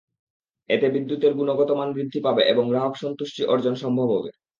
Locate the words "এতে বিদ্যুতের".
0.69-1.33